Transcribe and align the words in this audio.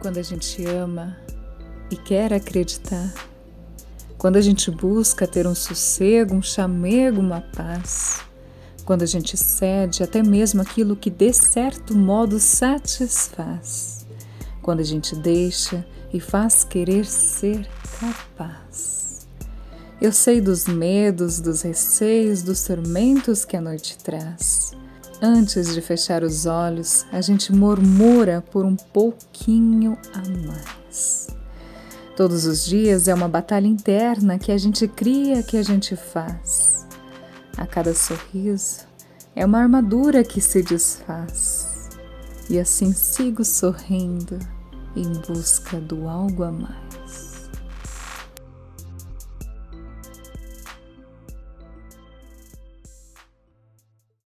Quando 0.00 0.18
a 0.18 0.22
gente 0.22 0.64
ama 0.66 1.16
e 1.90 1.96
quer 1.96 2.32
acreditar, 2.32 3.12
quando 4.16 4.36
a 4.36 4.40
gente 4.40 4.70
busca 4.70 5.26
ter 5.26 5.46
um 5.46 5.54
sossego, 5.54 6.34
um 6.34 6.42
chamego, 6.42 7.20
uma 7.20 7.40
paz, 7.40 8.20
quando 8.84 9.02
a 9.02 9.06
gente 9.06 9.36
cede 9.36 10.02
até 10.02 10.22
mesmo 10.22 10.62
aquilo 10.62 10.96
que 10.96 11.10
de 11.10 11.32
certo 11.32 11.94
modo 11.94 12.38
satisfaz, 12.38 14.03
quando 14.64 14.80
a 14.80 14.84
gente 14.84 15.14
deixa 15.14 15.86
e 16.12 16.18
faz 16.18 16.64
querer 16.64 17.04
ser 17.04 17.68
capaz. 18.00 19.28
Eu 20.00 20.10
sei 20.10 20.40
dos 20.40 20.66
medos, 20.66 21.38
dos 21.38 21.62
receios, 21.62 22.42
dos 22.42 22.64
tormentos 22.64 23.44
que 23.44 23.56
a 23.56 23.60
noite 23.60 23.98
traz. 23.98 24.72
Antes 25.20 25.72
de 25.74 25.80
fechar 25.80 26.24
os 26.24 26.46
olhos, 26.46 27.04
a 27.12 27.20
gente 27.20 27.52
murmura 27.52 28.42
por 28.50 28.64
um 28.64 28.74
pouquinho 28.74 29.98
a 30.14 30.18
mais. 30.46 31.28
Todos 32.16 32.46
os 32.46 32.64
dias 32.64 33.06
é 33.06 33.14
uma 33.14 33.28
batalha 33.28 33.66
interna 33.66 34.38
que 34.38 34.50
a 34.50 34.58
gente 34.58 34.88
cria, 34.88 35.42
que 35.42 35.58
a 35.58 35.62
gente 35.62 35.94
faz. 35.94 36.86
A 37.56 37.66
cada 37.66 37.94
sorriso 37.94 38.80
é 39.36 39.44
uma 39.44 39.58
armadura 39.58 40.24
que 40.24 40.40
se 40.40 40.62
desfaz. 40.62 41.73
E 42.48 42.58
assim 42.58 42.92
sigo 42.92 43.44
sorrindo 43.44 44.38
em 44.94 45.12
busca 45.26 45.80
do 45.80 46.08
algo 46.08 46.42
a 46.42 46.52
mais. 46.52 46.93